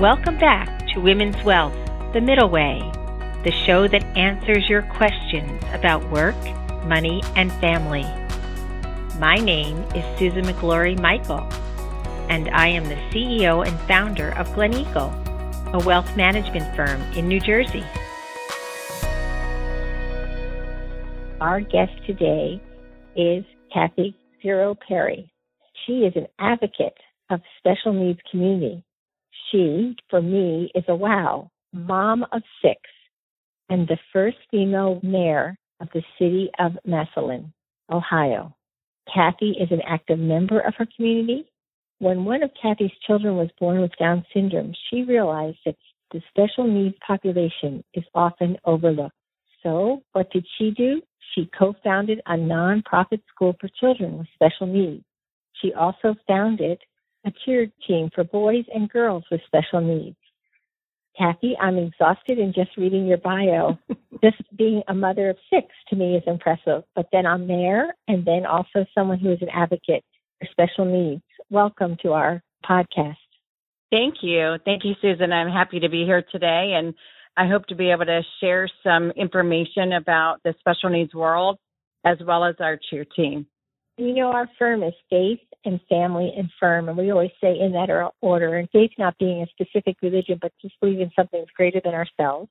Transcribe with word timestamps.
Welcome 0.00 0.36
back 0.36 0.86
to 0.88 1.00
Women's 1.00 1.42
Wealth, 1.42 1.72
The 2.12 2.20
Middle 2.20 2.50
Way, 2.50 2.82
the 3.44 3.50
show 3.64 3.88
that 3.88 4.04
answers 4.14 4.68
your 4.68 4.82
questions 4.82 5.62
about 5.72 6.06
work, 6.10 6.36
money, 6.84 7.22
and 7.34 7.50
family. 7.52 8.04
My 9.18 9.36
name 9.36 9.78
is 9.94 10.04
Susan 10.18 10.44
McGlory 10.44 11.00
Michael, 11.00 11.48
and 12.28 12.50
I 12.50 12.66
am 12.66 12.84
the 12.84 12.96
CEO 13.10 13.66
and 13.66 13.80
founder 13.88 14.32
of 14.32 14.52
Glen 14.54 14.74
Eagle, 14.74 15.08
a 15.72 15.82
wealth 15.86 16.14
management 16.14 16.76
firm 16.76 17.00
in 17.14 17.26
New 17.26 17.40
Jersey. 17.40 17.82
Our 21.40 21.60
guest 21.60 21.92
today 22.06 22.60
is 23.16 23.46
Kathy 23.72 24.14
Zero 24.42 24.76
Perry. 24.86 25.32
She 25.86 26.00
is 26.00 26.12
an 26.16 26.26
advocate 26.38 26.98
of 27.30 27.40
special 27.60 27.94
needs 27.94 28.20
community 28.30 28.84
she, 29.50 29.96
for 30.10 30.20
me, 30.20 30.70
is 30.74 30.84
a 30.88 30.94
wow, 30.94 31.50
mom 31.72 32.24
of 32.32 32.42
six, 32.62 32.80
and 33.68 33.86
the 33.86 33.98
first 34.12 34.36
female 34.50 35.00
mayor 35.02 35.56
of 35.80 35.88
the 35.92 36.02
city 36.18 36.50
of 36.58 36.72
Massillon, 36.84 37.52
Ohio. 37.90 38.54
Kathy 39.12 39.50
is 39.60 39.70
an 39.70 39.82
active 39.86 40.18
member 40.18 40.60
of 40.60 40.74
her 40.76 40.86
community. 40.96 41.46
When 41.98 42.24
one 42.24 42.42
of 42.42 42.50
Kathy's 42.60 42.90
children 43.06 43.36
was 43.36 43.48
born 43.58 43.80
with 43.80 43.96
Down 43.98 44.24
syndrome, 44.34 44.74
she 44.90 45.02
realized 45.02 45.58
that 45.64 45.76
the 46.12 46.20
special 46.28 46.66
needs 46.66 46.96
population 47.06 47.82
is 47.94 48.04
often 48.14 48.56
overlooked. 48.64 49.14
So, 49.62 50.02
what 50.12 50.30
did 50.30 50.46
she 50.56 50.70
do? 50.70 51.02
She 51.34 51.50
co 51.58 51.74
founded 51.82 52.20
a 52.26 52.34
nonprofit 52.34 53.20
school 53.28 53.56
for 53.60 53.68
children 53.80 54.18
with 54.18 54.28
special 54.34 54.66
needs. 54.66 55.04
She 55.60 55.72
also 55.72 56.14
founded 56.26 56.78
a 57.26 57.32
cheer 57.44 57.66
team 57.86 58.08
for 58.14 58.24
boys 58.24 58.64
and 58.72 58.88
girls 58.88 59.24
with 59.30 59.40
special 59.46 59.80
needs. 59.80 60.16
Kathy, 61.18 61.56
I'm 61.60 61.78
exhausted 61.78 62.38
in 62.38 62.52
just 62.52 62.76
reading 62.76 63.06
your 63.06 63.18
bio. 63.18 63.78
just 64.22 64.36
being 64.56 64.82
a 64.88 64.94
mother 64.94 65.30
of 65.30 65.36
six 65.52 65.66
to 65.88 65.96
me 65.96 66.16
is 66.16 66.22
impressive, 66.26 66.84
but 66.94 67.08
then 67.12 67.26
I'm 67.26 67.48
there 67.48 67.94
and 68.06 68.24
then 68.24 68.46
also 68.46 68.86
someone 68.94 69.18
who 69.18 69.32
is 69.32 69.42
an 69.42 69.48
advocate 69.48 70.04
for 70.38 70.48
special 70.50 70.84
needs. 70.84 71.22
Welcome 71.50 71.96
to 72.02 72.12
our 72.12 72.42
podcast. 72.64 73.16
Thank 73.90 74.16
you. 74.22 74.56
Thank 74.64 74.84
you, 74.84 74.94
Susan. 75.00 75.32
I'm 75.32 75.50
happy 75.50 75.80
to 75.80 75.88
be 75.88 76.04
here 76.04 76.22
today 76.30 76.74
and 76.76 76.94
I 77.36 77.48
hope 77.48 77.66
to 77.66 77.74
be 77.74 77.90
able 77.90 78.06
to 78.06 78.22
share 78.40 78.68
some 78.82 79.10
information 79.12 79.94
about 79.94 80.38
the 80.44 80.54
special 80.60 80.90
needs 80.90 81.14
world 81.14 81.58
as 82.04 82.18
well 82.24 82.44
as 82.44 82.54
our 82.60 82.78
cheer 82.90 83.04
team. 83.04 83.46
You 83.98 84.14
know, 84.14 84.30
our 84.30 84.48
firm 84.58 84.82
is 84.82 84.92
faith 85.08 85.40
and 85.64 85.80
family 85.88 86.30
and 86.36 86.50
firm, 86.60 86.88
and 86.88 86.98
we 86.98 87.10
always 87.10 87.30
say 87.40 87.58
in 87.58 87.72
that 87.72 87.88
order. 88.20 88.56
And 88.56 88.68
faith 88.70 88.90
not 88.98 89.16
being 89.18 89.42
a 89.42 89.46
specific 89.46 89.96
religion, 90.02 90.38
but 90.40 90.52
just 90.60 90.74
believing 90.80 91.10
something 91.16 91.44
greater 91.56 91.80
than 91.82 91.94
ourselves. 91.94 92.50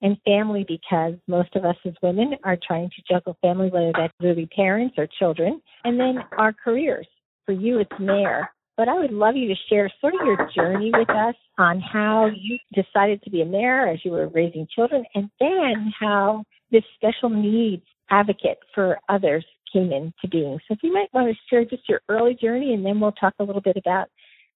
And 0.00 0.16
family 0.24 0.64
because 0.66 1.14
most 1.28 1.54
of 1.54 1.64
us 1.64 1.76
as 1.84 1.94
women 2.02 2.32
are 2.42 2.58
trying 2.66 2.90
to 2.90 3.02
juggle 3.08 3.36
family, 3.40 3.70
whether 3.70 3.92
that's 3.96 4.12
really 4.20 4.46
parents 4.46 4.96
or 4.98 5.06
children, 5.18 5.62
and 5.84 6.00
then 6.00 6.18
our 6.36 6.52
careers. 6.52 7.06
For 7.46 7.52
you, 7.52 7.78
it's 7.78 8.00
mayor. 8.00 8.50
But 8.76 8.88
I 8.88 8.98
would 8.98 9.12
love 9.12 9.36
you 9.36 9.48
to 9.48 9.54
share 9.68 9.88
sort 10.00 10.14
of 10.14 10.26
your 10.26 10.48
journey 10.54 10.90
with 10.92 11.10
us 11.10 11.36
on 11.58 11.80
how 11.80 12.26
you 12.34 12.58
decided 12.74 13.22
to 13.22 13.30
be 13.30 13.42
a 13.42 13.46
mayor 13.46 13.86
as 13.86 14.04
you 14.04 14.10
were 14.10 14.26
raising 14.28 14.66
children, 14.74 15.04
and 15.14 15.30
then 15.38 15.92
how 15.98 16.42
this 16.72 16.82
special 16.96 17.28
needs 17.28 17.84
advocate 18.10 18.58
for 18.74 18.98
others 19.08 19.44
came 19.72 19.92
into 19.92 20.28
being. 20.30 20.58
So 20.68 20.74
if 20.74 20.78
you 20.82 20.92
might 20.92 21.12
want 21.12 21.28
to 21.28 21.34
share 21.48 21.64
just 21.64 21.88
your 21.88 22.00
early 22.08 22.34
journey, 22.34 22.74
and 22.74 22.84
then 22.84 23.00
we'll 23.00 23.12
talk 23.12 23.34
a 23.38 23.44
little 23.44 23.62
bit 23.62 23.76
about 23.76 24.08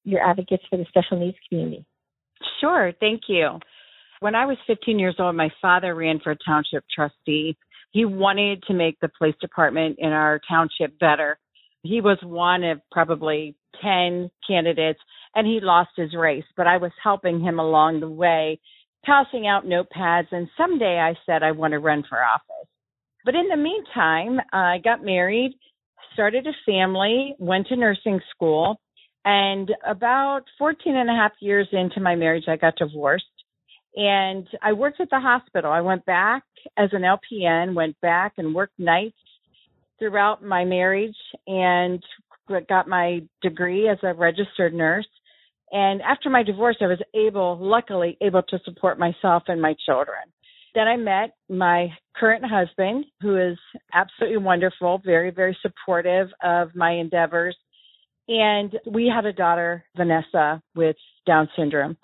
your 0.04 0.22
advocates 0.22 0.64
for 0.70 0.76
the 0.76 0.86
special 0.88 1.18
needs 1.18 1.36
community. 1.48 1.84
Sure, 2.60 2.92
thank 3.00 3.22
you. 3.28 3.58
When 4.20 4.34
I 4.34 4.46
was 4.46 4.56
15 4.66 4.98
years 4.98 5.16
old, 5.18 5.36
my 5.36 5.50
father 5.60 5.94
ran 5.94 6.20
for 6.20 6.34
township 6.34 6.84
trustee. 6.94 7.56
He 7.90 8.04
wanted 8.04 8.62
to 8.64 8.74
make 8.74 8.98
the 9.00 9.10
police 9.18 9.34
department 9.40 9.96
in 9.98 10.12
our 10.12 10.40
township 10.48 10.98
better. 10.98 11.38
He 11.82 12.00
was 12.00 12.18
one 12.22 12.64
of 12.64 12.80
probably 12.90 13.56
10 13.82 14.30
candidates 14.46 15.00
and 15.34 15.46
he 15.46 15.60
lost 15.60 15.90
his 15.96 16.14
race, 16.14 16.44
but 16.56 16.66
I 16.66 16.78
was 16.78 16.92
helping 17.02 17.40
him 17.40 17.58
along 17.58 18.00
the 18.00 18.08
way, 18.08 18.58
passing 19.04 19.46
out 19.46 19.66
notepads. 19.66 20.28
And 20.32 20.48
someday 20.56 20.98
I 20.98 21.14
said, 21.26 21.42
I 21.42 21.52
want 21.52 21.72
to 21.72 21.78
run 21.78 22.02
for 22.08 22.22
office. 22.24 22.55
But 23.26 23.34
in 23.34 23.48
the 23.48 23.56
meantime, 23.56 24.40
I 24.52 24.78
got 24.84 25.04
married, 25.04 25.52
started 26.12 26.46
a 26.46 26.52
family, 26.64 27.34
went 27.40 27.66
to 27.66 27.76
nursing 27.76 28.20
school, 28.30 28.80
and 29.24 29.68
about 29.84 30.42
14 30.56 30.96
and 30.96 31.10
a 31.10 31.12
half 31.12 31.32
years 31.40 31.66
into 31.72 32.00
my 32.00 32.14
marriage, 32.14 32.44
I 32.46 32.54
got 32.54 32.76
divorced. 32.76 33.24
And 33.96 34.46
I 34.62 34.74
worked 34.74 35.00
at 35.00 35.10
the 35.10 35.18
hospital. 35.18 35.72
I 35.72 35.80
went 35.80 36.06
back 36.06 36.44
as 36.76 36.90
an 36.92 37.02
LPN, 37.02 37.74
went 37.74 38.00
back 38.00 38.34
and 38.38 38.54
worked 38.54 38.78
nights 38.78 39.18
throughout 39.98 40.44
my 40.44 40.64
marriage 40.64 41.16
and 41.48 42.00
got 42.68 42.86
my 42.86 43.22
degree 43.42 43.88
as 43.88 43.98
a 44.04 44.14
registered 44.14 44.72
nurse. 44.72 45.08
And 45.72 46.00
after 46.02 46.30
my 46.30 46.44
divorce, 46.44 46.76
I 46.80 46.86
was 46.86 47.02
able, 47.12 47.58
luckily, 47.60 48.16
able 48.20 48.42
to 48.44 48.60
support 48.64 49.00
myself 49.00 49.42
and 49.48 49.60
my 49.60 49.74
children. 49.84 50.22
Then 50.76 50.88
I 50.88 50.96
met 50.98 51.30
my 51.48 51.88
current 52.14 52.44
husband, 52.44 53.06
who 53.22 53.38
is 53.38 53.56
absolutely 53.94 54.36
wonderful, 54.36 55.00
very, 55.02 55.30
very 55.30 55.56
supportive 55.62 56.28
of 56.42 56.74
my 56.74 56.92
endeavors. 56.92 57.56
And 58.28 58.78
we 58.86 59.10
had 59.12 59.24
a 59.24 59.32
daughter, 59.32 59.86
Vanessa, 59.96 60.60
with 60.74 60.96
Down 61.26 61.48
syndrome. 61.56 61.96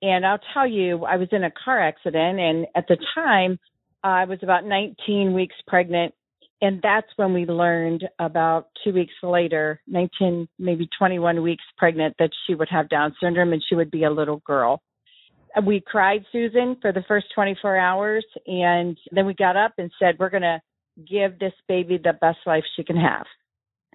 And 0.00 0.24
I'll 0.24 0.38
tell 0.54 0.64
you, 0.64 1.04
I 1.04 1.16
was 1.16 1.26
in 1.32 1.42
a 1.42 1.50
car 1.50 1.80
accident, 1.82 2.38
and 2.38 2.66
at 2.76 2.86
the 2.86 2.98
time, 3.16 3.58
I 4.04 4.26
was 4.26 4.38
about 4.44 4.64
19 4.64 5.34
weeks 5.34 5.56
pregnant. 5.66 6.14
And 6.62 6.80
that's 6.82 7.08
when 7.16 7.34
we 7.34 7.46
learned 7.46 8.06
about 8.20 8.68
two 8.84 8.92
weeks 8.92 9.14
later, 9.24 9.80
19, 9.88 10.46
maybe 10.56 10.88
21 10.96 11.42
weeks 11.42 11.64
pregnant, 11.76 12.14
that 12.20 12.30
she 12.46 12.54
would 12.54 12.68
have 12.70 12.88
Down 12.88 13.12
syndrome 13.20 13.52
and 13.52 13.62
she 13.68 13.74
would 13.74 13.90
be 13.90 14.04
a 14.04 14.10
little 14.10 14.40
girl 14.46 14.80
we 15.64 15.82
cried 15.84 16.24
Susan 16.32 16.76
for 16.80 16.92
the 16.92 17.02
first 17.08 17.26
24 17.34 17.76
hours 17.76 18.24
and 18.46 18.96
then 19.12 19.26
we 19.26 19.34
got 19.34 19.56
up 19.56 19.72
and 19.78 19.90
said 19.98 20.16
we're 20.18 20.30
going 20.30 20.42
to 20.42 20.60
give 21.08 21.38
this 21.38 21.52
baby 21.68 21.98
the 22.02 22.12
best 22.12 22.38
life 22.46 22.64
she 22.76 22.84
can 22.84 22.96
have. 22.96 23.26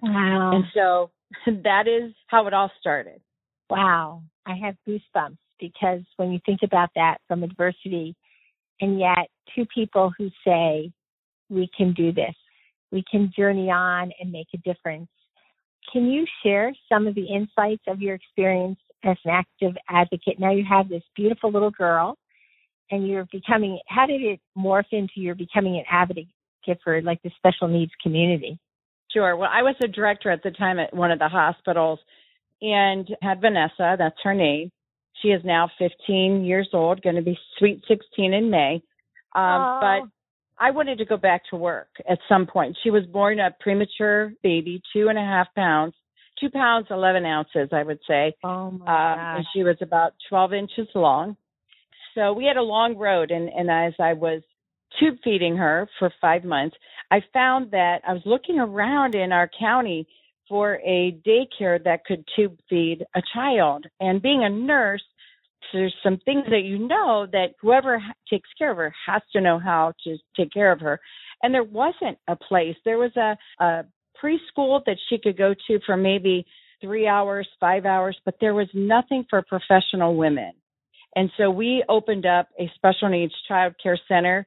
Wow. 0.02 0.52
And 0.54 0.64
so 0.74 1.10
that 1.64 1.88
is 1.88 2.12
how 2.26 2.46
it 2.46 2.54
all 2.54 2.70
started. 2.80 3.20
Wow. 3.70 4.22
I 4.44 4.54
have 4.64 4.76
goosebumps 4.86 5.38
because 5.58 6.02
when 6.16 6.30
you 6.30 6.40
think 6.44 6.60
about 6.62 6.90
that 6.94 7.18
from 7.26 7.42
adversity 7.42 8.14
and 8.80 8.98
yet 9.00 9.28
two 9.54 9.66
people 9.74 10.12
who 10.16 10.28
say 10.44 10.92
we 11.48 11.68
can 11.76 11.92
do 11.92 12.12
this. 12.12 12.34
We 12.92 13.04
can 13.10 13.32
journey 13.36 13.70
on 13.70 14.12
and 14.20 14.32
make 14.32 14.48
a 14.54 14.58
difference. 14.58 15.08
Can 15.92 16.06
you 16.06 16.26
share 16.42 16.72
some 16.88 17.06
of 17.06 17.14
the 17.14 17.26
insights 17.26 17.82
of 17.86 18.00
your 18.00 18.14
experience 18.14 18.78
as 19.04 19.16
an 19.24 19.30
active 19.30 19.74
advocate. 19.88 20.38
Now 20.38 20.52
you 20.52 20.64
have 20.68 20.88
this 20.88 21.02
beautiful 21.14 21.52
little 21.52 21.70
girl 21.70 22.16
and 22.90 23.06
you're 23.06 23.26
becoming, 23.32 23.78
how 23.88 24.06
did 24.06 24.22
it 24.22 24.40
morph 24.56 24.86
into 24.92 25.14
your 25.16 25.34
becoming 25.34 25.76
an 25.76 25.84
advocate 25.90 26.28
for 26.82 27.00
like 27.02 27.22
the 27.22 27.30
special 27.36 27.68
needs 27.68 27.92
community? 28.02 28.58
Sure. 29.12 29.36
Well, 29.36 29.50
I 29.52 29.62
was 29.62 29.76
a 29.80 29.88
director 29.88 30.30
at 30.30 30.42
the 30.42 30.50
time 30.50 30.78
at 30.78 30.94
one 30.94 31.10
of 31.10 31.18
the 31.18 31.28
hospitals 31.28 31.98
and 32.60 33.08
had 33.22 33.40
Vanessa, 33.40 33.96
that's 33.98 34.16
her 34.22 34.34
name. 34.34 34.70
She 35.22 35.28
is 35.28 35.42
now 35.44 35.70
15 35.78 36.44
years 36.44 36.68
old, 36.72 37.02
going 37.02 37.16
to 37.16 37.22
be 37.22 37.38
sweet 37.58 37.82
16 37.88 38.34
in 38.34 38.50
May. 38.50 38.82
Um, 39.34 39.80
but 39.80 40.02
I 40.58 40.70
wanted 40.70 40.98
to 40.98 41.04
go 41.04 41.16
back 41.16 41.42
to 41.50 41.56
work 41.56 41.88
at 42.08 42.18
some 42.28 42.46
point. 42.46 42.76
She 42.82 42.90
was 42.90 43.04
born 43.06 43.40
a 43.40 43.54
premature 43.60 44.32
baby, 44.42 44.82
two 44.92 45.08
and 45.08 45.18
a 45.18 45.22
half 45.22 45.48
pounds 45.54 45.94
two 46.40 46.50
pounds 46.50 46.86
eleven 46.90 47.24
ounces, 47.24 47.68
I 47.72 47.82
would 47.82 48.00
say. 48.06 48.34
Oh 48.44 48.70
my 48.70 48.86
uh, 48.86 49.36
And 49.36 49.46
she 49.54 49.62
was 49.62 49.76
about 49.80 50.12
twelve 50.28 50.52
inches 50.52 50.88
long. 50.94 51.36
So 52.14 52.32
we 52.32 52.44
had 52.44 52.56
a 52.56 52.62
long 52.62 52.96
road, 52.96 53.30
and 53.30 53.48
and 53.48 53.70
as 53.70 53.94
I 54.00 54.14
was 54.14 54.42
tube 54.98 55.16
feeding 55.22 55.56
her 55.56 55.88
for 55.98 56.12
five 56.20 56.44
months, 56.44 56.76
I 57.10 57.20
found 57.32 57.70
that 57.72 58.00
I 58.06 58.12
was 58.12 58.22
looking 58.24 58.58
around 58.58 59.14
in 59.14 59.32
our 59.32 59.50
county 59.58 60.06
for 60.48 60.74
a 60.86 61.18
daycare 61.26 61.82
that 61.84 62.04
could 62.04 62.24
tube 62.34 62.56
feed 62.68 63.04
a 63.14 63.22
child. 63.34 63.84
And 64.00 64.22
being 64.22 64.44
a 64.44 64.48
nurse, 64.48 65.02
there's 65.72 65.94
some 66.02 66.18
things 66.24 66.44
that 66.50 66.62
you 66.62 66.78
know 66.78 67.26
that 67.32 67.54
whoever 67.60 68.00
takes 68.30 68.48
care 68.56 68.70
of 68.70 68.76
her 68.76 68.94
has 69.06 69.22
to 69.32 69.40
know 69.40 69.58
how 69.58 69.92
to 70.04 70.16
take 70.36 70.52
care 70.52 70.70
of 70.72 70.80
her. 70.80 71.00
And 71.42 71.52
there 71.52 71.64
wasn't 71.64 72.18
a 72.28 72.36
place. 72.36 72.76
There 72.84 72.98
was 72.98 73.14
a, 73.16 73.36
a 73.62 73.84
preschool 74.22 74.80
that 74.86 74.98
she 75.08 75.18
could 75.18 75.36
go 75.36 75.54
to 75.66 75.80
for 75.86 75.96
maybe 75.96 76.46
three 76.80 77.06
hours, 77.06 77.48
five 77.58 77.86
hours, 77.86 78.16
but 78.24 78.34
there 78.40 78.54
was 78.54 78.68
nothing 78.74 79.24
for 79.30 79.42
professional 79.42 80.16
women. 80.16 80.52
And 81.14 81.30
so 81.38 81.50
we 81.50 81.82
opened 81.88 82.26
up 82.26 82.48
a 82.60 82.70
special 82.76 83.08
needs 83.08 83.32
child 83.48 83.74
care 83.82 83.98
center 84.06 84.46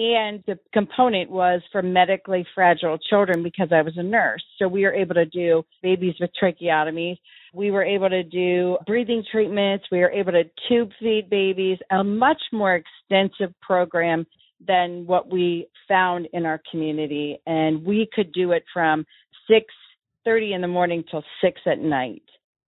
And 0.00 0.42
the 0.46 0.58
component 0.72 1.30
was 1.30 1.60
for 1.70 1.82
medically 1.82 2.46
fragile 2.54 2.96
children 2.96 3.42
because 3.42 3.68
I 3.70 3.82
was 3.82 3.92
a 3.98 4.02
nurse. 4.02 4.42
So 4.58 4.66
we 4.66 4.84
were 4.84 4.94
able 4.94 5.14
to 5.16 5.26
do 5.26 5.62
babies 5.82 6.14
with 6.18 6.30
tracheotomies. 6.42 7.18
We 7.52 7.70
were 7.70 7.84
able 7.84 8.08
to 8.08 8.22
do 8.22 8.78
breathing 8.86 9.22
treatments. 9.30 9.84
We 9.92 9.98
were 9.98 10.10
able 10.10 10.32
to 10.32 10.44
tube 10.68 10.90
feed 11.00 11.28
babies, 11.28 11.76
a 11.90 12.02
much 12.02 12.40
more 12.50 12.76
extensive 12.76 13.52
program 13.60 14.26
than 14.66 15.06
what 15.06 15.30
we 15.30 15.68
found 15.88 16.28
in 16.32 16.46
our 16.46 16.60
community. 16.70 17.38
And 17.46 17.84
we 17.84 18.08
could 18.12 18.32
do 18.32 18.52
it 18.52 18.64
from 18.72 19.06
6:30 19.48 20.52
in 20.54 20.60
the 20.60 20.68
morning 20.68 21.04
till 21.10 21.24
6 21.40 21.60
at 21.66 21.78
night. 21.78 22.22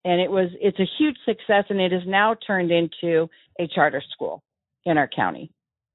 And 0.03 0.21
it 0.21 0.29
was 0.29 0.49
it's 0.61 0.79
a 0.79 0.89
huge 0.97 1.17
success 1.25 1.65
and 1.69 1.79
it 1.79 1.91
has 1.91 2.05
now 2.05 2.35
turned 2.45 2.71
into 2.71 3.29
a 3.59 3.67
charter 3.67 4.03
school 4.11 4.43
in 4.85 4.97
our 4.97 5.07
county. 5.07 5.51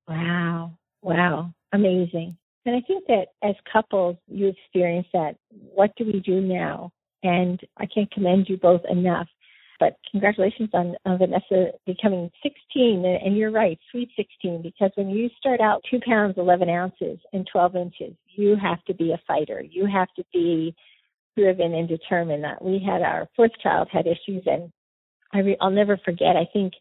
Wow. 0.09 0.73
Wow. 1.03 1.53
Amazing. 1.73 2.37
And 2.67 2.77
I 2.77 2.81
think 2.87 3.07
that 3.07 3.29
as 3.43 3.55
couples, 3.73 4.17
you 4.27 4.49
experience 4.49 5.07
that. 5.13 5.37
What 5.51 5.93
do 5.97 6.05
we 6.05 6.21
do 6.21 6.41
now? 6.41 6.93
And 7.23 7.61
I 7.77 7.87
can't 7.87 8.11
commend 8.11 8.49
you 8.49 8.57
both 8.57 8.83
enough. 8.91 9.29
But 9.81 9.97
congratulations 10.11 10.69
on, 10.75 10.95
on 11.07 11.19
Vanessa 11.19 11.73
becoming 11.87 12.31
16. 12.43 13.05
And 13.25 13.37
you're 13.37 13.51
right, 13.51 13.79
sweet 13.91 14.11
16, 14.15 14.61
because 14.63 14.91
when 14.95 15.09
you 15.09 15.31
start 15.39 15.61
out 15.61 15.83
two 15.91 15.99
pounds, 16.07 16.35
11 16.37 16.69
ounces, 16.69 17.19
and 17.33 17.49
12 17.51 17.77
inches, 17.77 18.15
you 18.37 18.57
have 18.63 18.85
to 18.85 18.95
be 18.95 19.13
a 19.13 19.21
fighter. 19.27 19.63
You 19.69 19.87
have 19.87 20.09
to 20.17 20.25
be 20.35 20.77
driven 21.37 21.75
and 21.75 21.89
determined. 21.89 22.45
That 22.45 22.63
we 22.63 22.79
had 22.79 23.01
our 23.01 23.27
fourth 23.35 23.53
child 23.63 23.89
had 23.91 24.07
issues, 24.07 24.43
and 24.45 24.71
I 25.33 25.39
re- 25.39 25.57
I'll 25.61 25.71
never 25.71 25.97
forget. 26.05 26.37
I 26.37 26.47
think 26.53 26.75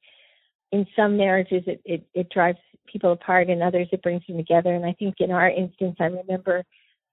in 0.74 0.86
some 0.96 1.18
marriages 1.18 1.64
it, 1.68 1.82
it, 1.86 2.06
it 2.14 2.30
drives 2.30 2.60
people 2.92 3.14
apart, 3.14 3.50
and 3.50 3.64
others 3.64 3.88
it 3.94 4.04
brings 4.04 4.24
them 4.28 4.38
together. 4.38 4.76
And 4.76 4.86
I 4.86 4.94
think 4.94 5.16
in 5.20 5.32
our 5.32 5.50
instance, 5.50 5.96
I 6.02 6.06
remember 6.06 6.66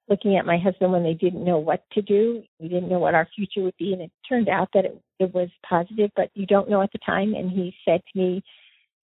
looking 0.08 0.36
at 0.36 0.46
my 0.46 0.58
husband 0.58 0.92
when 0.92 1.02
they 1.02 1.14
didn't 1.14 1.44
know 1.44 1.58
what 1.58 1.82
to 1.92 2.02
do. 2.02 2.42
We 2.60 2.68
didn't 2.68 2.88
know 2.88 2.98
what 2.98 3.14
our 3.14 3.28
future 3.34 3.62
would 3.62 3.76
be, 3.78 3.92
and 3.92 4.02
it 4.02 4.12
turned 4.28 4.48
out 4.48 4.68
that 4.74 4.84
it, 4.84 5.00
it 5.18 5.34
was 5.34 5.48
positive, 5.68 6.10
but 6.14 6.30
you 6.34 6.46
don't 6.46 6.70
know 6.70 6.82
at 6.82 6.92
the 6.92 6.98
time. 7.04 7.34
And 7.34 7.50
he 7.50 7.74
said 7.84 8.02
to 8.12 8.18
me, 8.18 8.42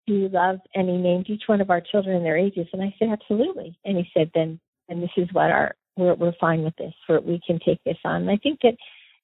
"Do 0.07 0.15
you 0.15 0.29
love?" 0.29 0.59
And 0.75 0.89
he 0.89 0.97
named 0.97 1.29
each 1.29 1.45
one 1.47 1.61
of 1.61 1.71
our 1.71 1.81
children 1.81 2.17
and 2.17 2.27
their 2.27 2.37
ages, 2.37 2.67
and 2.73 2.83
I 2.83 2.95
said, 2.99 3.09
"Absolutely." 3.11 3.79
And 3.85 3.97
he 3.97 4.09
said, 4.13 4.31
"Then, 4.35 4.59
and 4.89 5.03
this 5.03 5.11
is 5.17 5.29
what 5.33 5.51
our 5.51 5.75
we're 5.97 6.15
we're 6.15 6.33
fine 6.41 6.63
with 6.63 6.77
this. 6.77 6.95
For 7.07 7.21
we 7.21 7.41
can 7.47 7.61
take 7.61 7.83
this 7.85 7.99
on." 8.05 8.23
And 8.23 8.31
I 8.31 8.37
think 8.37 8.61
that 8.63 8.77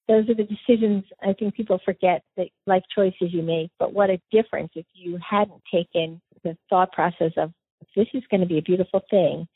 those 0.06 0.28
are 0.28 0.34
the 0.34 0.44
decisions 0.44 1.04
I 1.22 1.32
think 1.32 1.54
people 1.54 1.80
forget 1.84 2.22
that 2.36 2.48
life 2.66 2.84
choices 2.94 3.32
you 3.32 3.42
make, 3.42 3.70
but 3.78 3.92
what 3.92 4.10
a 4.10 4.20
difference 4.30 4.70
if 4.74 4.84
you 4.92 5.18
hadn't 5.18 5.62
taken 5.72 6.20
the 6.42 6.56
thought 6.68 6.92
process 6.92 7.32
of 7.36 7.52
this 7.96 8.08
is 8.12 8.22
going 8.30 8.40
to 8.40 8.46
be 8.46 8.58
a 8.58 8.62
beautiful 8.62 9.02
thing. 9.10 9.48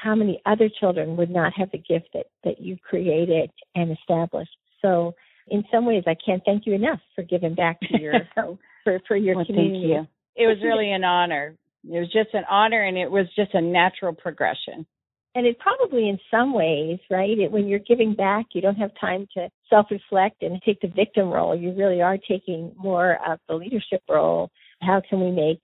How 0.00 0.14
many 0.14 0.40
other 0.46 0.68
children 0.80 1.16
would 1.16 1.30
not 1.30 1.52
have 1.54 1.70
the 1.70 1.78
gift 1.78 2.08
that, 2.14 2.26
that 2.44 2.60
you 2.60 2.76
created 2.88 3.50
and 3.74 3.90
established? 3.92 4.56
So 4.82 5.14
in 5.48 5.64
some 5.72 5.86
ways 5.86 6.04
I 6.06 6.16
can't 6.24 6.42
thank 6.44 6.66
you 6.66 6.74
enough 6.74 7.00
for 7.14 7.22
giving 7.22 7.54
back 7.54 7.80
to 7.80 8.00
your 8.00 8.14
for, 8.84 9.00
for 9.06 9.16
your 9.16 9.36
well, 9.36 9.46
community. 9.46 9.94
Thank 9.94 10.08
you. 10.36 10.44
It 10.44 10.46
was 10.46 10.58
really 10.62 10.92
an 10.92 11.04
honor. 11.04 11.56
It 11.84 11.98
was 11.98 12.12
just 12.12 12.34
an 12.34 12.44
honor 12.50 12.82
and 12.82 12.96
it 12.96 13.10
was 13.10 13.26
just 13.36 13.54
a 13.54 13.60
natural 13.60 14.14
progression 14.14 14.86
and 15.34 15.46
it 15.46 15.58
probably 15.58 16.08
in 16.08 16.18
some 16.30 16.52
ways 16.52 16.98
right 17.10 17.38
it, 17.38 17.50
when 17.50 17.66
you're 17.66 17.78
giving 17.80 18.14
back 18.14 18.46
you 18.52 18.60
don't 18.60 18.76
have 18.76 18.90
time 19.00 19.26
to 19.34 19.48
self 19.68 19.86
reflect 19.90 20.42
and 20.42 20.60
take 20.62 20.80
the 20.80 20.88
victim 20.88 21.28
role 21.30 21.56
you 21.56 21.72
really 21.72 22.00
are 22.00 22.18
taking 22.28 22.72
more 22.76 23.18
of 23.26 23.38
the 23.48 23.54
leadership 23.54 24.02
role 24.08 24.50
how 24.80 25.00
can 25.08 25.20
we 25.20 25.30
make 25.30 25.60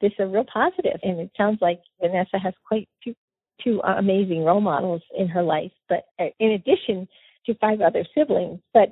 this 0.00 0.12
a 0.18 0.26
real 0.26 0.44
positive? 0.52 0.84
positive 0.84 1.00
and 1.02 1.20
it 1.20 1.30
sounds 1.36 1.58
like 1.60 1.80
vanessa 2.00 2.38
has 2.42 2.54
quite 2.66 2.88
two 3.04 3.14
two 3.62 3.80
amazing 3.98 4.44
role 4.44 4.60
models 4.60 5.02
in 5.16 5.28
her 5.28 5.42
life 5.42 5.72
but 5.88 6.04
uh, 6.18 6.26
in 6.38 6.52
addition 6.52 7.06
to 7.46 7.54
five 7.54 7.80
other 7.80 8.04
siblings 8.14 8.60
but 8.74 8.90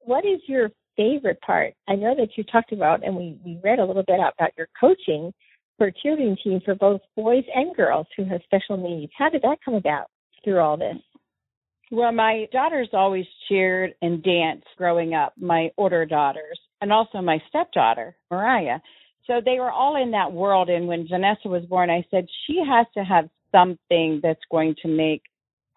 what 0.00 0.24
is 0.24 0.40
your 0.46 0.70
favorite 0.96 1.40
part 1.40 1.74
i 1.88 1.94
know 1.94 2.14
that 2.16 2.36
you 2.36 2.44
talked 2.44 2.72
about 2.72 3.04
and 3.04 3.14
we 3.14 3.38
we 3.44 3.58
read 3.62 3.78
a 3.78 3.84
little 3.84 4.04
bit 4.06 4.18
about 4.18 4.52
your 4.56 4.68
coaching 4.78 5.32
for 5.80 5.90
cheerleading 6.04 6.36
team 6.44 6.60
for 6.62 6.74
both 6.74 7.00
boys 7.16 7.44
and 7.54 7.74
girls 7.74 8.06
who 8.14 8.26
have 8.26 8.42
special 8.44 8.76
needs. 8.76 9.10
How 9.16 9.30
did 9.30 9.40
that 9.40 9.56
come 9.64 9.74
about 9.74 10.08
through 10.44 10.60
all 10.60 10.76
this? 10.76 10.98
Well, 11.90 12.12
my 12.12 12.46
daughters 12.52 12.90
always 12.92 13.24
cheered 13.48 13.94
and 14.02 14.22
danced 14.22 14.66
growing 14.76 15.14
up, 15.14 15.32
my 15.40 15.70
older 15.78 16.04
daughters, 16.04 16.60
and 16.82 16.92
also 16.92 17.22
my 17.22 17.38
stepdaughter, 17.48 18.14
Mariah. 18.30 18.80
So 19.26 19.40
they 19.42 19.58
were 19.58 19.70
all 19.70 20.00
in 20.00 20.10
that 20.10 20.30
world. 20.30 20.68
And 20.68 20.86
when 20.86 21.08
Vanessa 21.08 21.48
was 21.48 21.64
born, 21.64 21.88
I 21.88 22.04
said, 22.10 22.26
she 22.46 22.62
has 22.68 22.86
to 22.92 23.02
have 23.02 23.30
something 23.52 24.20
that's 24.22 24.40
going 24.50 24.74
to 24.82 24.88
make 24.88 25.22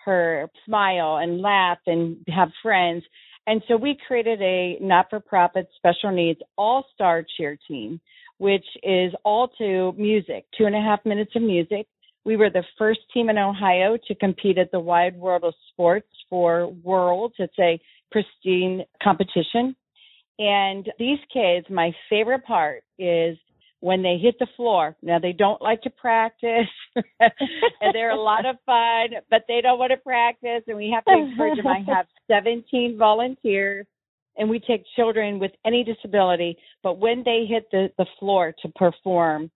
her 0.06 0.50
smile 0.66 1.18
and 1.18 1.42
laugh 1.42 1.80
and 1.88 2.18
have 2.28 2.50
friends. 2.62 3.04
And 3.48 3.62
so 3.68 3.78
we 3.78 3.98
created 4.08 4.42
a 4.42 4.78
not 4.81 5.10
for 5.10 5.20
profit 5.20 5.68
special 5.78 6.12
needs 6.12 6.40
all 6.58 6.86
star 6.94 7.25
cheer 7.38 7.58
team 7.68 8.00
which 8.38 8.66
is 8.84 9.14
all 9.24 9.48
to 9.58 9.94
music, 9.98 10.46
two 10.58 10.66
and 10.66 10.75
a 10.75 10.81
half 10.81 11.00
minutes 11.06 11.31
of 11.36 11.42
music. 11.42 11.88
We 12.25 12.36
were 12.36 12.50
the 12.50 12.64
first 12.78 13.00
team 13.14 13.30
in 13.30 13.38
Ohio 13.38 13.98
to 14.08 14.16
compete 14.16 14.58
at 14.58 14.72
the 14.72 14.81
Wide 14.81 15.16
World 15.16 15.46
of 15.46 15.54
Sports 15.72 16.10
for 16.30 16.68
Worlds. 16.84 17.36
It's 17.38 17.58
a 17.60 17.80
pristine 18.12 18.84
competition. 19.02 19.75
And 20.40 20.92
these 21.00 21.20
kids, 21.31 21.68
my 21.70 21.94
favorite 22.10 22.46
part 22.46 22.84
is 22.98 23.38
when 23.83 24.01
they 24.01 24.18
hit 24.18 24.39
the 24.39 24.47
floor. 24.56 24.95
Now 25.01 25.19
they 25.19 25.33
don't 25.33 25.62
like 25.62 25.81
to 25.81 25.89
practice 25.89 26.69
and 26.95 27.94
they're 27.94 28.12
a 28.12 28.21
lot 28.21 28.45
of 28.45 28.56
fun, 28.65 29.19
but 29.30 29.41
they 29.50 29.59
don't 29.59 29.77
want 29.77 29.91
to 29.91 29.97
practice 29.97 30.63
and 30.68 30.77
we 30.77 30.89
have 30.95 31.03
to 31.03 31.12
encourage 31.12 31.57
them. 31.57 31.68
I 31.68 31.83
have 31.94 32.06
17 32.31 32.95
volunteers 32.97 33.85
and 34.38 34.50
we 34.50 34.62
take 34.62 34.85
children 34.95 35.38
with 35.38 35.51
any 35.65 35.83
disability, 35.83 36.57
but 36.81 36.97
when 36.97 37.24
they 37.25 37.45
hit 37.45 37.68
the, 37.74 37.89
the 37.97 38.06
floor 38.21 38.56
to 38.62 38.69
perform, 38.69 39.51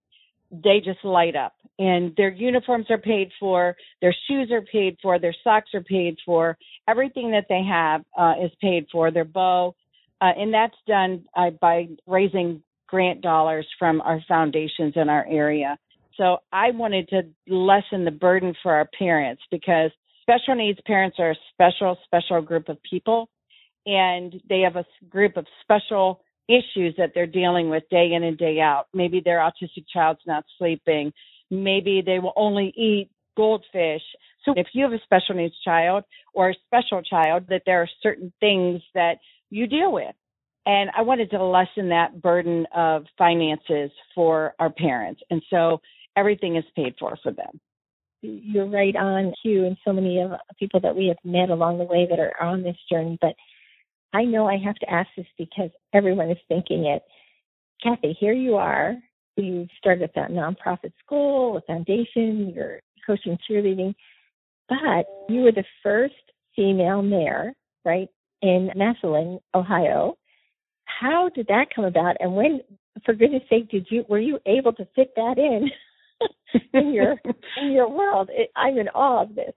they 0.52 0.82
just 0.84 1.06
light 1.06 1.38
up. 1.38 1.54
And 1.80 2.14
their 2.18 2.30
uniforms 2.30 2.88
are 2.90 2.98
paid 2.98 3.32
for, 3.40 3.78
their 4.02 4.16
shoes 4.28 4.52
are 4.52 4.62
paid 4.62 4.98
for, 5.02 5.20
their 5.20 5.36
socks 5.42 5.70
are 5.74 5.84
paid 5.84 6.18
for, 6.26 6.58
everything 6.86 7.32
that 7.32 7.46
they 7.48 7.64
have 7.64 8.02
uh, 8.20 8.44
is 8.44 8.52
paid 8.60 8.88
for, 8.92 9.10
their 9.10 9.24
bow. 9.24 9.74
Uh, 10.20 10.32
and 10.38 10.54
that's 10.54 10.76
done 10.86 11.24
uh, 11.34 11.52
by 11.62 11.88
raising 12.06 12.62
grant 12.88 13.22
dollars 13.22 13.68
from 13.78 14.02
our 14.02 14.22
foundations 14.28 14.94
in 14.96 15.10
our 15.10 15.26
area. 15.30 15.78
So 16.16 16.38
I 16.52 16.72
wanted 16.72 17.10
to 17.10 17.22
lessen 17.48 18.06
the 18.06 18.12
burden 18.12 18.56
for 18.64 18.74
our 18.74 18.90
parents 18.98 19.44
because 19.52 19.92
special 20.22 20.56
needs 20.56 20.80
parents 20.86 21.18
are 21.20 21.32
a 21.32 21.36
special, 21.54 21.98
special 22.06 22.42
group 22.42 22.70
of 22.70 22.78
people 22.90 23.30
and 23.86 24.42
they 24.50 24.62
have 24.62 24.76
a 24.76 24.86
group 25.10 25.38
of 25.38 25.46
special 25.62 26.22
issues 26.50 26.96
that 26.98 27.12
they're 27.14 27.28
dealing 27.28 27.70
with 27.70 27.84
day 27.90 28.14
in 28.14 28.24
and 28.24 28.38
day 28.38 28.60
out. 28.60 28.88
Maybe 28.94 29.22
their 29.24 29.40
autistic 29.40 29.86
child's 29.92 30.22
not 30.26 30.44
sleeping. 30.58 31.14
Maybe 31.50 32.02
they 32.06 32.20
will 32.20 32.34
only 32.36 32.74
eat 32.76 33.10
goldfish. 33.36 34.02
So 34.44 34.54
if 34.58 34.68
you 34.74 34.84
have 34.84 34.94
a 34.94 35.00
special 35.04 35.36
needs 35.36 35.56
child 35.64 36.04
or 36.34 36.50
a 36.50 36.56
special 36.66 37.02
child, 37.02 37.46
that 37.50 37.64
there 37.66 37.82
are 37.82 37.90
certain 38.02 38.34
things 38.40 38.82
that 38.94 39.20
you 39.50 39.68
deal 39.68 39.92
with. 39.92 40.16
And 40.68 40.90
I 40.98 41.02
wanted 41.02 41.32
to 41.32 41.42
lessen 41.42 41.88
that 41.90 42.22
burden 42.22 42.68
of 42.76 43.06
finances 43.18 43.90
for 44.14 44.54
our 44.60 44.70
parents. 44.70 45.22
And 45.30 45.42
so 45.50 45.80
everything 46.18 46.58
is 46.58 46.66
paid 46.76 46.94
for 47.00 47.18
for 47.24 47.32
them. 47.32 47.62
You're 48.22 48.70
right 48.70 48.96
on 48.96 49.34
cue, 49.42 49.66
and 49.66 49.78
so 49.86 49.94
many 49.94 50.20
of 50.20 50.32
people 50.60 50.82
that 50.82 50.94
we 50.94 51.08
have 51.08 51.18
met 51.24 51.52
along 51.52 51.78
the 51.78 51.86
way 51.86 52.06
that 52.10 52.20
are 52.20 52.34
on 52.42 52.64
this 52.64 52.76
journey. 52.92 53.18
But 53.22 53.36
I 54.12 54.26
know 54.26 54.46
I 54.46 54.58
have 54.58 54.76
to 54.76 54.92
ask 54.92 55.08
this 55.16 55.26
because 55.38 55.70
everyone 55.94 56.32
is 56.32 56.38
thinking 56.50 56.86
it. 56.86 57.02
Kathy, 57.82 58.18
here 58.20 58.34
you 58.34 58.56
are. 58.56 58.96
You 59.38 59.68
started 59.78 60.10
that 60.16 60.32
nonprofit 60.32 60.92
school, 61.06 61.56
a 61.56 61.62
foundation, 61.62 62.52
you're 62.54 62.82
coaching 63.06 63.38
cheerleading, 63.50 63.94
but 64.68 65.06
you 65.30 65.44
were 65.44 65.54
the 65.54 65.64
first 65.82 66.16
female 66.58 67.02
mayor, 67.02 67.54
right, 67.86 68.10
in 68.42 68.72
Massillon, 68.76 69.40
Ohio. 69.56 70.18
How 71.00 71.30
did 71.34 71.48
that 71.48 71.68
come 71.76 71.86
about? 71.86 72.16
And 72.20 72.36
when, 72.36 72.62
for 73.06 73.14
goodness 73.14 73.44
sake, 73.50 73.70
did 73.70 73.88
you 73.90 74.06
were 74.10 74.20
you 74.20 74.40
able 74.46 74.74
to 74.74 74.88
fit 74.96 75.14
that 75.16 75.38
in 75.38 75.70
in 76.74 76.94
your 76.94 77.16
in 77.62 77.72
your 77.72 77.90
world? 77.90 78.30
It, 78.32 78.50
I'm 78.56 78.78
in 78.78 78.90
awe 78.90 79.24
of 79.24 79.36
this. 79.36 79.54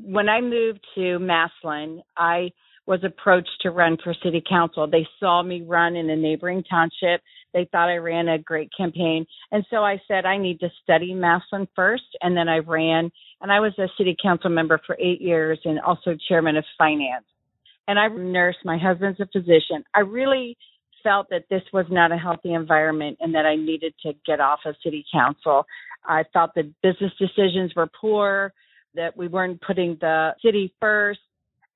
When 0.00 0.28
I 0.28 0.40
moved 0.40 0.80
to 0.96 1.18
Massillon, 1.18 2.02
I 2.16 2.50
was 2.86 3.04
approached 3.04 3.50
to 3.60 3.70
run 3.70 3.98
for 4.02 4.14
city 4.22 4.42
council. 4.48 4.86
They 4.86 5.06
saw 5.20 5.42
me 5.42 5.62
run 5.62 5.94
in 5.94 6.08
a 6.08 6.16
neighboring 6.16 6.64
township. 6.64 7.22
They 7.52 7.68
thought 7.70 7.90
I 7.90 7.96
ran 7.96 8.28
a 8.28 8.38
great 8.38 8.70
campaign. 8.76 9.26
And 9.52 9.64
so 9.70 9.78
I 9.78 10.00
said, 10.08 10.24
I 10.24 10.38
need 10.38 10.60
to 10.60 10.70
study 10.82 11.12
Massillon 11.14 11.68
first. 11.76 12.16
And 12.22 12.36
then 12.36 12.48
I 12.48 12.58
ran 12.58 13.10
and 13.40 13.52
I 13.52 13.60
was 13.60 13.72
a 13.78 13.88
city 13.98 14.16
council 14.22 14.50
member 14.50 14.80
for 14.86 14.96
eight 14.98 15.20
years 15.20 15.58
and 15.64 15.80
also 15.80 16.16
chairman 16.28 16.56
of 16.56 16.64
finance. 16.78 17.26
And 17.88 17.98
I 17.98 18.06
nurse. 18.08 18.56
My 18.64 18.78
husband's 18.78 19.18
a 19.18 19.26
physician. 19.26 19.82
I 19.94 20.00
really 20.00 20.56
felt 21.02 21.28
that 21.30 21.44
this 21.50 21.62
was 21.72 21.86
not 21.90 22.12
a 22.12 22.16
healthy 22.16 22.52
environment 22.52 23.18
and 23.20 23.34
that 23.34 23.46
I 23.46 23.56
needed 23.56 23.94
to 24.04 24.12
get 24.26 24.40
off 24.40 24.60
of 24.66 24.76
city 24.84 25.04
council. 25.12 25.64
I 26.04 26.24
thought 26.32 26.54
the 26.54 26.72
business 26.82 27.12
decisions 27.18 27.72
were 27.74 27.88
poor, 28.00 28.52
that 28.94 29.16
we 29.16 29.28
weren't 29.28 29.60
putting 29.62 29.96
the 30.00 30.32
city 30.44 30.74
first. 30.80 31.20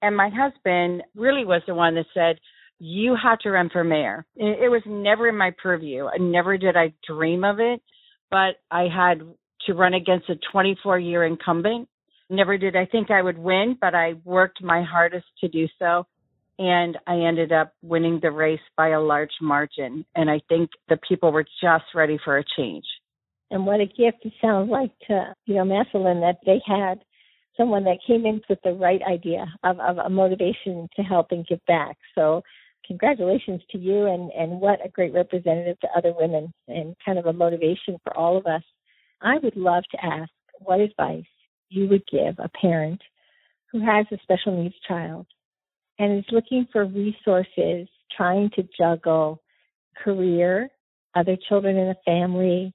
And 0.02 0.16
my 0.16 0.28
husband 0.28 1.02
really 1.14 1.45
was 1.45 1.62
the 1.66 1.75
one 1.75 1.95
that 1.95 2.07
said, 2.12 2.38
you 2.78 3.16
have 3.23 3.38
to 3.40 3.50
run 3.50 3.71
for 3.71 3.85
mayor. 3.85 4.26
It 4.35 4.71
was 4.71 4.83
never 4.87 5.28
in 5.28 5.37
my 5.37 5.52
purview. 5.62 6.09
Never 6.19 6.59
did 6.59 6.76
I 6.76 6.92
dream 7.07 7.45
of 7.45 7.61
it, 7.61 7.81
but 8.28 8.57
I 8.71 8.88
had 8.92 9.23
to 9.66 9.75
run 9.75 9.95
against 9.95 10.28
a 10.28 10.35
24 10.50 10.99
year 10.99 11.25
incumbent. 11.25 11.88
Never 12.33 12.57
did 12.57 12.77
I 12.77 12.87
think 12.87 13.11
I 13.11 13.21
would 13.21 13.37
win, 13.37 13.77
but 13.79 13.95
I 13.95 14.15
worked 14.25 14.62
my 14.62 14.83
hardest 14.83 15.27
to 15.43 15.49
do 15.49 15.69
so. 15.79 16.07
And 16.59 16.97
I 17.07 17.17
ended 17.17 17.53
up 17.53 17.75
winning 17.83 18.21
the 18.23 18.31
race 18.31 18.61
by 18.75 18.89
a 18.89 19.01
large 19.01 19.35
margin. 19.43 20.07
And 20.15 20.31
I 20.31 20.41
think 20.49 20.71
the 20.89 20.99
people 21.07 21.31
were 21.31 21.45
just 21.62 21.85
ready 21.95 22.19
for 22.25 22.39
a 22.39 22.45
change. 22.57 22.85
And 23.51 23.67
what 23.67 23.81
a 23.81 23.87
gift 23.87 24.25
it 24.25 24.33
sounds 24.41 24.71
like 24.71 24.93
to, 25.09 25.35
you 25.45 25.57
know, 25.57 25.65
Massillon 25.65 26.21
that 26.21 26.39
they 26.47 26.62
had 26.67 27.01
someone 27.55 27.85
that 27.85 27.99
came 28.07 28.25
in 28.25 28.41
with 28.49 28.61
the 28.65 28.73
right 28.73 29.03
idea 29.07 29.45
of, 29.62 29.79
of 29.79 29.99
a 29.99 30.09
motivation 30.09 30.89
to 30.97 31.03
help 31.03 31.33
and 31.33 31.47
give 31.47 31.61
back. 31.67 31.99
So 32.15 32.43
congratulations 32.87 33.61
to 33.73 33.79
you 33.79 34.07
and, 34.07 34.31
and 34.33 34.59
what 34.59 34.83
a 34.83 34.89
great 34.89 35.12
representative 35.12 35.79
to 35.81 35.89
other 35.95 36.15
women 36.19 36.51
and 36.67 36.97
kind 37.05 37.19
of 37.19 37.27
a 37.27 37.33
motivation 37.35 37.99
for 38.03 38.17
all 38.17 38.39
of 38.39 38.47
us. 38.47 38.62
I 39.21 39.37
would 39.43 39.57
love 39.57 39.85
to 39.91 40.03
ask 40.03 40.31
what 40.61 40.81
advice 40.81 41.25
you 41.73 41.88
would 41.88 42.05
give 42.11 42.37
a 42.38 42.49
parent 42.49 43.00
who 43.71 43.81
has 43.81 44.07
a 44.12 44.19
special 44.23 44.62
needs 44.62 44.75
child 44.87 45.26
and 45.99 46.19
is 46.19 46.25
looking 46.31 46.67
for 46.73 46.85
resources, 46.85 47.88
trying 48.17 48.50
to 48.50 48.69
juggle 48.76 49.41
career, 50.02 50.69
other 51.14 51.37
children 51.49 51.76
in 51.76 51.88
the 51.88 51.97
family, 52.05 52.73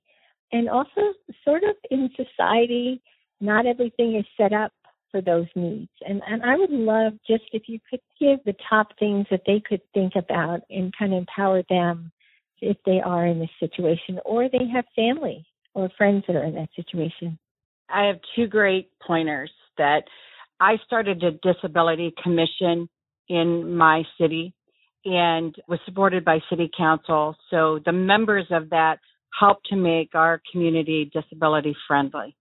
and 0.51 0.69
also 0.69 1.13
sort 1.43 1.63
of 1.63 1.75
in 1.91 2.09
society, 2.15 3.01
not 3.41 3.65
everything 3.65 4.15
is 4.15 4.25
set 4.37 4.53
up 4.53 4.71
for 5.11 5.21
those 5.21 5.47
needs. 5.55 5.89
And 6.07 6.21
and 6.27 6.43
I 6.43 6.55
would 6.57 6.71
love 6.71 7.13
just 7.27 7.43
if 7.53 7.63
you 7.67 7.79
could 7.89 8.01
give 8.19 8.39
the 8.45 8.55
top 8.69 8.87
things 8.99 9.25
that 9.31 9.41
they 9.45 9.61
could 9.67 9.81
think 9.93 10.13
about 10.15 10.61
and 10.69 10.93
kind 10.97 11.13
of 11.13 11.19
empower 11.19 11.63
them 11.69 12.11
if 12.61 12.77
they 12.85 12.99
are 13.03 13.25
in 13.25 13.39
this 13.39 13.49
situation 13.59 14.19
or 14.25 14.49
they 14.49 14.67
have 14.73 14.85
family 14.95 15.45
or 15.73 15.89
friends 15.97 16.23
that 16.27 16.35
are 16.35 16.43
in 16.43 16.55
that 16.55 16.69
situation. 16.75 17.37
I 17.89 18.05
have 18.05 18.17
two 18.35 18.47
great 18.47 18.89
pointers 19.05 19.51
that 19.77 20.03
I 20.59 20.77
started 20.85 21.23
a 21.23 21.31
disability 21.31 22.13
commission 22.21 22.89
in 23.29 23.75
my 23.75 24.03
city 24.19 24.53
and 25.05 25.55
was 25.67 25.79
supported 25.85 26.25
by 26.25 26.39
city 26.49 26.69
council. 26.75 27.35
So 27.49 27.79
the 27.85 27.91
members 27.91 28.45
of 28.51 28.69
that 28.71 28.99
help 29.39 29.59
to 29.69 29.75
make 29.75 30.15
our 30.15 30.41
community 30.51 31.09
disability 31.13 31.75
friendly. 31.87 32.35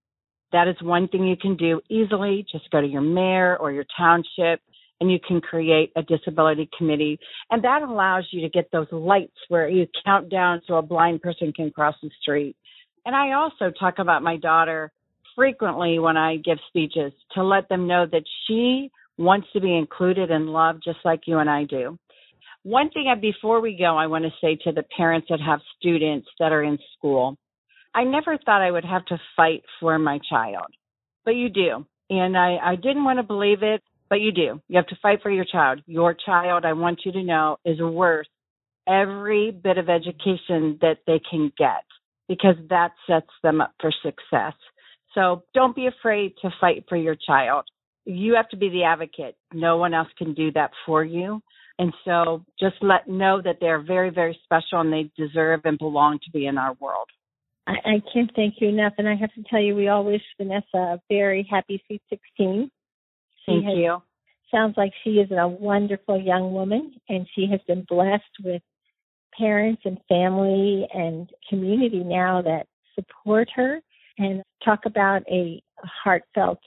That 0.52 0.68
is 0.68 0.76
one 0.80 1.08
thing 1.08 1.26
you 1.26 1.36
can 1.36 1.56
do 1.56 1.80
easily. 1.90 2.46
Just 2.50 2.70
go 2.70 2.80
to 2.80 2.86
your 2.86 3.02
mayor 3.02 3.56
or 3.56 3.72
your 3.72 3.84
township 3.96 4.60
and 5.00 5.12
you 5.12 5.18
can 5.26 5.40
create 5.40 5.92
a 5.96 6.02
disability 6.02 6.70
committee. 6.76 7.18
And 7.50 7.62
that 7.64 7.82
allows 7.82 8.26
you 8.30 8.40
to 8.42 8.48
get 8.48 8.70
those 8.72 8.86
lights 8.90 9.36
where 9.48 9.68
you 9.68 9.86
count 10.04 10.30
down 10.30 10.62
so 10.66 10.76
a 10.76 10.82
blind 10.82 11.20
person 11.20 11.52
can 11.52 11.70
cross 11.70 11.94
the 12.02 12.10
street. 12.22 12.56
And 13.04 13.14
I 13.14 13.32
also 13.32 13.70
talk 13.78 13.98
about 13.98 14.22
my 14.22 14.38
daughter 14.38 14.90
frequently 15.36 15.98
when 15.98 16.16
I 16.16 16.38
give 16.38 16.58
speeches 16.68 17.12
to 17.34 17.44
let 17.44 17.68
them 17.68 17.86
know 17.86 18.06
that 18.10 18.24
she 18.46 18.90
wants 19.18 19.46
to 19.52 19.60
be 19.60 19.76
included 19.76 20.30
and 20.30 20.48
loved 20.48 20.82
just 20.84 20.98
like 21.04 21.20
you 21.26 21.38
and 21.38 21.48
I 21.48 21.64
do. 21.64 21.98
One 22.62 22.90
thing 22.90 23.06
uh, 23.10 23.20
before 23.20 23.60
we 23.60 23.76
go, 23.78 23.96
I 23.96 24.08
want 24.08 24.24
to 24.24 24.30
say 24.40 24.58
to 24.64 24.72
the 24.72 24.82
parents 24.96 25.28
that 25.30 25.40
have 25.40 25.60
students 25.78 26.26
that 26.40 26.50
are 26.50 26.64
in 26.64 26.78
school, 26.98 27.36
I 27.94 28.04
never 28.04 28.36
thought 28.36 28.60
I 28.60 28.70
would 28.70 28.84
have 28.84 29.04
to 29.06 29.20
fight 29.36 29.62
for 29.78 29.98
my 29.98 30.18
child, 30.28 30.66
but 31.24 31.36
you 31.36 31.48
do. 31.48 31.86
And 32.10 32.36
I, 32.36 32.56
I 32.56 32.76
didn't 32.76 33.04
want 33.04 33.18
to 33.18 33.22
believe 33.22 33.62
it, 33.62 33.82
but 34.10 34.20
you 34.20 34.32
do. 34.32 34.60
You 34.68 34.76
have 34.76 34.86
to 34.88 34.98
fight 35.00 35.20
for 35.22 35.30
your 35.30 35.44
child. 35.44 35.80
Your 35.86 36.14
child, 36.14 36.64
I 36.64 36.72
want 36.72 37.00
you 37.04 37.12
to 37.12 37.22
know, 37.22 37.58
is 37.64 37.80
worth 37.80 38.26
every 38.86 39.50
bit 39.50 39.78
of 39.78 39.88
education 39.88 40.78
that 40.80 40.98
they 41.06 41.20
can 41.30 41.52
get 41.56 41.84
because 42.28 42.56
that 42.68 42.92
sets 43.06 43.30
them 43.42 43.60
up 43.60 43.74
for 43.80 43.92
success. 44.02 44.54
So 45.16 45.42
don't 45.54 45.74
be 45.74 45.86
afraid 45.86 46.34
to 46.42 46.50
fight 46.60 46.84
for 46.88 46.96
your 46.96 47.16
child. 47.16 47.64
You 48.04 48.34
have 48.34 48.48
to 48.50 48.56
be 48.56 48.68
the 48.68 48.84
advocate. 48.84 49.34
No 49.52 49.78
one 49.78 49.94
else 49.94 50.08
can 50.16 50.34
do 50.34 50.52
that 50.52 50.70
for 50.84 51.02
you. 51.02 51.40
And 51.78 51.92
so 52.04 52.44
just 52.60 52.76
let 52.80 53.08
know 53.08 53.40
that 53.42 53.56
they're 53.60 53.82
very, 53.82 54.10
very 54.10 54.38
special 54.44 54.80
and 54.80 54.92
they 54.92 55.10
deserve 55.16 55.60
and 55.64 55.78
belong 55.78 56.18
to 56.24 56.30
be 56.30 56.46
in 56.46 56.58
our 56.58 56.74
world. 56.80 57.08
I, 57.66 57.72
I 57.84 58.02
can't 58.12 58.30
thank 58.36 58.54
you 58.60 58.68
enough. 58.68 58.92
And 58.98 59.08
I 59.08 59.16
have 59.16 59.32
to 59.34 59.42
tell 59.50 59.60
you, 59.60 59.74
we 59.74 59.88
all 59.88 60.04
wish 60.04 60.22
Vanessa 60.38 60.76
a 60.76 61.00
very 61.08 61.46
happy 61.50 61.82
Sweet 61.86 62.02
16. 62.08 62.70
Thank 63.46 63.64
has, 63.64 63.74
you. 63.76 64.02
Sounds 64.50 64.74
like 64.76 64.92
she 65.02 65.10
is 65.10 65.30
a 65.30 65.48
wonderful 65.48 66.20
young 66.20 66.52
woman 66.52 66.94
and 67.08 67.26
she 67.34 67.46
has 67.50 67.60
been 67.66 67.84
blessed 67.88 68.22
with 68.44 68.62
parents 69.36 69.82
and 69.84 69.98
family 70.08 70.86
and 70.94 71.28
community 71.48 72.02
now 72.04 72.42
that 72.42 72.66
support 72.94 73.48
her 73.54 73.80
and 74.18 74.42
talk 74.64 74.80
about 74.86 75.22
a 75.30 75.62
heartfelt 75.78 76.60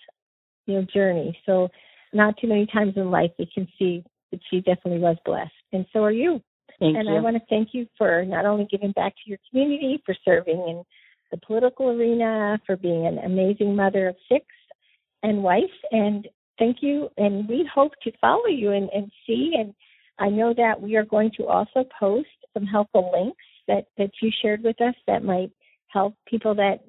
you 0.65 0.75
know 0.75 0.85
journey 0.93 1.37
so 1.45 1.67
not 2.13 2.35
too 2.37 2.47
many 2.47 2.65
times 2.67 2.93
in 2.95 3.11
life 3.11 3.31
we 3.37 3.49
can 3.53 3.67
see 3.77 4.03
that 4.31 4.39
she 4.49 4.57
definitely 4.57 4.99
was 4.99 5.17
blessed 5.25 5.51
and 5.73 5.85
so 5.93 6.03
are 6.03 6.11
you 6.11 6.41
Thank 6.79 6.95
and 6.95 7.07
you. 7.07 7.15
I 7.15 7.19
want 7.19 7.35
to 7.35 7.41
thank 7.49 7.69
you 7.73 7.85
for 7.97 8.23
not 8.25 8.45
only 8.45 8.65
giving 8.71 8.91
back 8.93 9.13
to 9.13 9.29
your 9.29 9.39
community, 9.49 10.01
for 10.05 10.15
serving 10.23 10.55
in 10.55 10.83
the 11.31 11.37
political 11.45 11.89
arena, 11.89 12.59
for 12.65 12.77
being 12.77 13.05
an 13.05 13.19
amazing 13.19 13.75
mother 13.75 14.07
of 14.07 14.15
six 14.31 14.45
and 15.23 15.43
wife. 15.43 15.63
And 15.91 16.27
thank 16.57 16.77
you. 16.81 17.09
And 17.17 17.47
we 17.47 17.69
hope 17.73 17.91
to 18.03 18.11
follow 18.21 18.47
you 18.47 18.71
and, 18.71 18.89
and 18.93 19.11
see. 19.27 19.51
And 19.57 19.73
I 20.19 20.29
know 20.29 20.53
that 20.55 20.81
we 20.81 20.95
are 20.95 21.05
going 21.05 21.31
to 21.37 21.47
also 21.47 21.85
post 21.99 22.27
some 22.53 22.65
helpful 22.65 23.11
links 23.13 23.43
that, 23.67 23.85
that 23.97 24.11
you 24.21 24.31
shared 24.41 24.63
with 24.63 24.81
us 24.81 24.95
that 25.05 25.23
might 25.23 25.51
help 25.87 26.15
people 26.27 26.55
that 26.55 26.79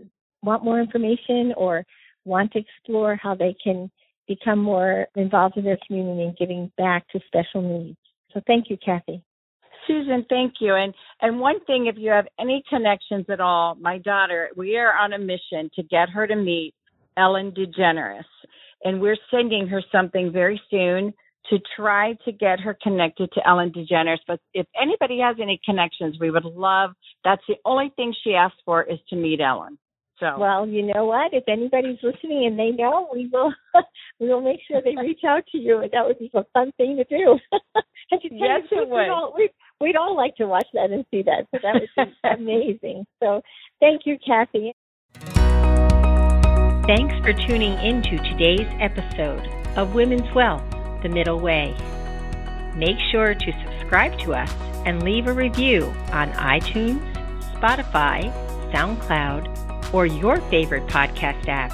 want 0.42 0.64
more 0.64 0.80
information 0.80 1.52
or 1.56 1.84
want 2.24 2.52
to 2.52 2.60
explore 2.60 3.16
how 3.16 3.34
they 3.34 3.54
can 3.62 3.90
become 4.28 4.58
more 4.58 5.06
involved 5.16 5.56
in 5.56 5.64
their 5.64 5.78
community 5.86 6.22
and 6.22 6.36
giving 6.36 6.70
back 6.76 7.06
to 7.08 7.20
special 7.26 7.62
needs. 7.62 7.98
So 8.32 8.40
thank 8.46 8.70
you, 8.70 8.76
Kathy. 8.84 9.22
Susan, 9.86 10.24
thank 10.28 10.54
you. 10.60 10.74
And 10.74 10.94
and 11.20 11.40
one 11.40 11.64
thing, 11.64 11.86
if 11.86 11.96
you 11.98 12.10
have 12.10 12.26
any 12.38 12.62
connections 12.68 13.26
at 13.28 13.40
all, 13.40 13.74
my 13.76 13.98
daughter, 13.98 14.50
we 14.56 14.76
are 14.76 14.96
on 14.96 15.14
a 15.14 15.18
mission 15.18 15.70
to 15.74 15.82
get 15.82 16.08
her 16.10 16.26
to 16.26 16.36
meet 16.36 16.74
Ellen 17.16 17.50
DeGeneres, 17.52 18.24
and 18.84 19.00
we're 19.00 19.16
sending 19.30 19.66
her 19.66 19.82
something 19.90 20.30
very 20.32 20.60
soon 20.70 21.12
to 21.48 21.58
try 21.76 22.14
to 22.24 22.30
get 22.30 22.60
her 22.60 22.76
connected 22.82 23.32
to 23.32 23.48
Ellen 23.48 23.72
DeGeneres. 23.72 24.20
But 24.28 24.40
if 24.54 24.66
anybody 24.80 25.18
has 25.20 25.36
any 25.42 25.60
connections, 25.64 26.16
we 26.20 26.30
would 26.30 26.44
love. 26.44 26.92
That's 27.24 27.42
the 27.48 27.56
only 27.64 27.92
thing 27.96 28.14
she 28.22 28.34
asked 28.34 28.62
for 28.64 28.82
is 28.84 28.98
to 29.08 29.16
meet 29.16 29.40
Ellen. 29.40 29.78
So 30.20 30.38
well, 30.38 30.68
you 30.68 30.82
know 30.82 31.06
what? 31.06 31.32
If 31.32 31.44
anybody's 31.48 31.98
listening 32.02 32.46
and 32.46 32.58
they 32.58 32.70
know, 32.70 33.08
we 33.12 33.28
will 33.32 33.52
we 34.20 34.28
will 34.28 34.42
make 34.42 34.60
sure 34.68 34.82
they 34.82 34.94
reach 35.00 35.24
out 35.26 35.44
to 35.52 35.58
you. 35.58 35.82
That 35.92 36.06
would 36.06 36.18
be 36.18 36.30
a 36.34 36.44
fun 36.52 36.72
thing 36.76 36.96
to 36.96 37.04
do. 37.04 37.38
yes, 38.30 38.60
it 38.70 38.88
would. 38.88 39.08
All, 39.08 39.32
we, 39.36 39.48
we'd 39.80 39.96
all 39.96 40.14
like 40.14 40.36
to 40.36 40.46
watch 40.46 40.66
that 40.74 40.90
and 40.90 41.06
see 41.10 41.22
that. 41.22 41.46
So 41.50 41.58
that 41.62 41.80
would 41.80 42.06
be 42.06 42.12
amazing. 42.44 43.06
So 43.22 43.40
thank 43.80 44.02
you, 44.04 44.18
Kathy. 44.24 44.74
Thanks 46.86 47.14
for 47.24 47.32
tuning 47.32 47.78
in 47.78 48.02
to 48.02 48.18
today's 48.18 48.68
episode 48.80 49.46
of 49.76 49.94
Women's 49.94 50.34
Wealth, 50.34 50.64
The 51.02 51.08
Middle 51.08 51.40
Way. 51.40 51.74
Make 52.76 52.98
sure 53.10 53.34
to 53.34 53.52
subscribe 53.64 54.18
to 54.20 54.34
us 54.34 54.52
and 54.84 55.02
leave 55.02 55.26
a 55.28 55.32
review 55.32 55.84
on 56.12 56.30
iTunes, 56.32 57.00
Spotify, 57.54 58.32
SoundCloud, 58.72 59.69
or 59.92 60.06
your 60.06 60.40
favorite 60.42 60.86
podcast 60.86 61.48
app. 61.48 61.72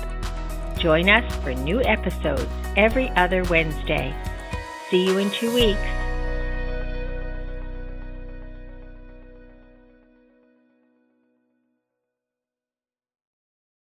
Join 0.78 1.08
us 1.08 1.34
for 1.36 1.54
new 1.54 1.82
episodes 1.82 2.46
every 2.76 3.10
other 3.10 3.42
Wednesday. 3.44 4.14
See 4.90 5.06
you 5.06 5.18
in 5.18 5.30
two 5.30 5.52
weeks. 5.52 6.05